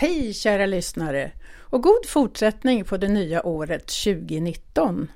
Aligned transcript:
Hej 0.00 0.32
kära 0.32 0.66
lyssnare 0.66 1.30
och 1.60 1.82
god 1.82 2.06
fortsättning 2.06 2.84
på 2.84 2.96
det 2.96 3.08
nya 3.08 3.46
året 3.46 3.86
2019. 3.86 5.10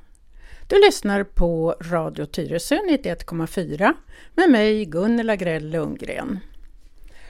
Du 0.69 0.81
lyssnar 0.87 1.25
på 1.25 1.75
Radio 1.81 2.27
Tyresö 2.27 2.75
91,4 2.75 3.95
med 4.35 4.51
mig 4.51 4.85
Gunnela 4.85 5.37
Grell 5.37 5.71
Lundgren. 5.71 6.39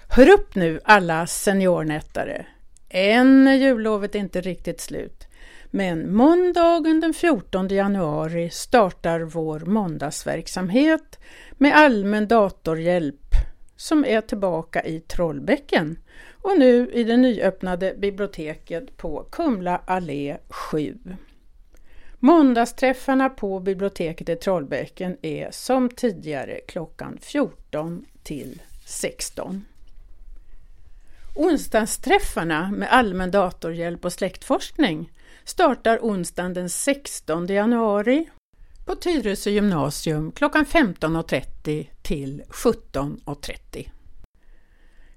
Hör 0.08 0.28
upp 0.28 0.54
nu 0.54 0.80
alla 0.84 1.26
seniornättare! 1.26 2.46
Än 2.88 3.48
är 3.48 3.54
jullovet 3.54 4.14
inte 4.14 4.40
riktigt 4.40 4.80
slut. 4.80 5.26
Men 5.70 6.14
måndagen 6.14 7.00
den 7.00 7.14
14 7.14 7.68
januari 7.68 8.50
startar 8.50 9.20
vår 9.20 9.60
måndagsverksamhet 9.60 11.18
med 11.52 11.76
allmän 11.76 12.28
datorhjälp 12.28 13.21
som 13.82 14.04
är 14.04 14.20
tillbaka 14.20 14.84
i 14.84 15.00
Trollbäcken 15.00 15.98
och 16.42 16.58
nu 16.58 16.90
i 16.92 17.04
det 17.04 17.16
nyöppnade 17.16 17.94
biblioteket 17.98 18.96
på 18.96 19.26
Kumla 19.30 19.80
allé 19.86 20.36
7. 20.48 20.98
Måndagsträffarna 22.18 23.28
på 23.28 23.60
biblioteket 23.60 24.28
i 24.28 24.36
Trollbäcken 24.36 25.16
är 25.22 25.50
som 25.50 25.88
tidigare 25.88 26.60
klockan 26.68 27.18
14 27.20 28.04
till 28.22 28.62
16. 28.86 29.64
Onsdagsträffarna 31.34 32.70
med 32.70 32.92
allmän 32.92 33.30
datorhjälp 33.30 34.04
och 34.04 34.12
släktforskning 34.12 35.12
startar 35.44 35.98
onsdagen 36.02 36.54
den 36.54 36.70
16 36.70 37.46
januari 37.46 38.26
på 38.84 38.94
Tyresö 38.94 39.50
gymnasium 39.50 40.32
klockan 40.32 40.64
15.30 40.64 41.88
till 42.02 42.42
17.30. 42.48 43.90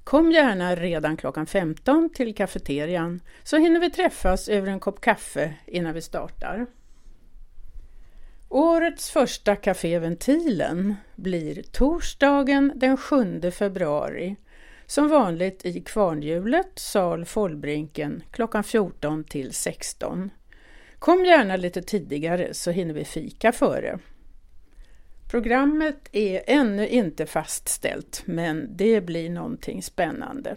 Kom 0.04 0.32
gärna 0.32 0.76
redan 0.76 1.18
klockan 1.18 1.46
15 1.46 2.10
till 2.10 2.36
kafeterian 2.36 3.22
så 3.44 3.58
hinner 3.58 3.80
vi 3.80 3.90
träffas 3.90 4.48
över 4.48 4.68
en 4.68 4.80
kopp 4.80 5.02
kaffe 5.02 5.54
innan 5.68 5.94
vi 5.94 6.02
startar. 6.02 6.66
Årets 8.50 9.10
första 9.10 9.56
Café 9.56 10.00
Ventilen 10.00 10.96
blir 11.16 11.64
torsdagen 11.64 12.72
den 12.76 12.98
7 12.98 13.52
februari 13.52 14.36
som 14.86 15.10
vanligt 15.10 15.66
i 15.66 15.82
Kvarnhjulet, 15.82 16.72
sal 16.76 17.26
Follbrinken 17.26 18.24
klockan 18.32 18.64
14 18.64 19.24
till 19.24 19.54
16. 19.54 20.30
Kom 21.06 21.26
gärna 21.26 21.56
lite 21.56 21.82
tidigare 21.82 22.54
så 22.54 22.72
hinner 22.72 22.94
vi 22.94 23.06
fika 23.06 23.52
före. 23.52 24.00
Programmet 25.30 26.10
är 26.12 26.44
ännu 26.48 26.88
inte 26.88 27.26
fastställt 27.26 28.22
men 28.26 28.78
det 28.78 29.02
blir 29.02 29.30
någonting 29.30 29.84
spännande. 29.84 30.56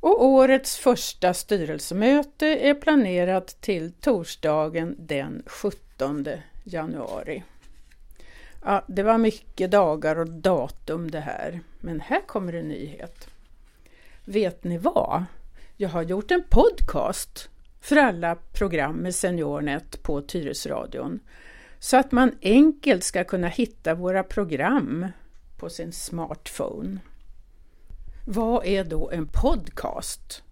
Och 0.00 0.24
årets 0.24 0.76
första 0.76 1.34
styrelsemöte 1.34 2.46
är 2.46 2.74
planerat 2.74 3.60
till 3.60 3.92
torsdagen 3.92 4.96
den 4.98 5.42
17 5.46 6.26
januari. 6.64 7.42
Ja, 8.64 8.84
det 8.88 9.02
var 9.02 9.18
mycket 9.18 9.70
dagar 9.70 10.18
och 10.18 10.30
datum 10.30 11.10
det 11.10 11.20
här, 11.20 11.60
men 11.80 12.00
här 12.00 12.20
kommer 12.26 12.52
en 12.52 12.68
nyhet. 12.68 13.28
Vet 14.24 14.64
ni 14.64 14.78
vad? 14.78 15.24
Jag 15.76 15.88
har 15.88 16.02
gjort 16.02 16.30
en 16.30 16.42
podcast 16.42 17.50
för 17.80 17.96
alla 17.96 18.34
program 18.34 18.96
med 18.96 19.14
SeniorNet 19.14 20.02
på 20.02 20.22
Tyresradion 20.22 21.20
så 21.78 21.96
att 21.96 22.12
man 22.12 22.32
enkelt 22.42 23.04
ska 23.04 23.24
kunna 23.24 23.48
hitta 23.48 23.94
våra 23.94 24.22
program 24.22 25.06
på 25.56 25.70
sin 25.70 25.92
smartphone. 25.92 26.98
Vad 28.26 28.66
är 28.66 28.84
då 28.84 29.10
en 29.10 29.26
podcast? 29.26 30.42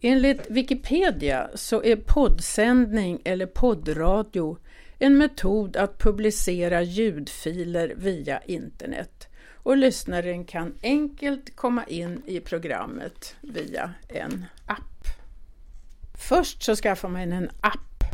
Enligt 0.00 0.50
Wikipedia 0.50 1.50
så 1.54 1.82
är 1.82 1.96
poddsändning 1.96 3.20
eller 3.24 3.46
poddradio 3.46 4.58
en 4.98 5.18
metod 5.18 5.76
att 5.76 5.98
publicera 5.98 6.82
ljudfiler 6.82 7.94
via 7.96 8.40
internet 8.42 9.28
och 9.62 9.76
lyssnaren 9.76 10.44
kan 10.44 10.74
enkelt 10.82 11.56
komma 11.56 11.84
in 11.84 12.22
i 12.26 12.40
programmet 12.40 13.36
via 13.40 13.94
en 14.08 14.44
app. 14.66 15.19
Först 16.20 16.62
så 16.62 16.76
skaffar 16.76 17.08
man 17.08 17.32
en 17.32 17.50
app 17.60 18.04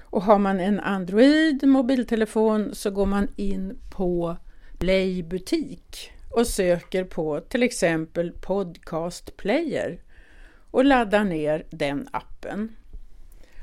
och 0.00 0.22
har 0.22 0.38
man 0.38 0.60
en 0.60 0.80
Android 0.80 1.66
mobiltelefon 1.66 2.74
så 2.74 2.90
går 2.90 3.06
man 3.06 3.28
in 3.36 3.78
på 3.90 4.36
Play 4.78 5.22
butik 5.22 6.12
och 6.30 6.46
söker 6.46 7.04
på 7.04 7.40
till 7.40 7.62
exempel 7.62 8.32
Podcast 8.32 9.36
Player 9.36 10.02
och 10.70 10.84
laddar 10.84 11.24
ner 11.24 11.66
den 11.70 12.08
appen. 12.12 12.76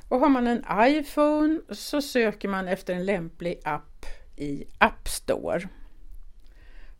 Och 0.09 0.19
har 0.19 0.29
man 0.29 0.47
en 0.47 0.65
iPhone 0.79 1.59
så 1.69 2.01
söker 2.01 2.47
man 2.47 2.67
efter 2.67 2.93
en 2.93 3.05
lämplig 3.05 3.59
app 3.63 4.05
i 4.35 4.65
App 4.77 5.07
Store. 5.07 5.69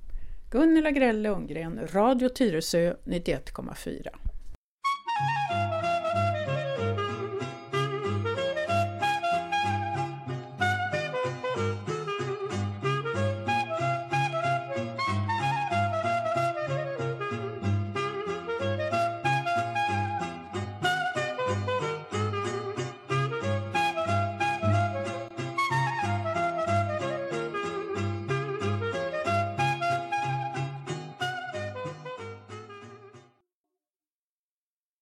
Gunilla 0.51 0.91
Grelle 0.91 1.29
Ungren, 1.29 1.87
Radio 1.87 2.29
Tyresö 2.29 2.95
91,4 3.05 4.26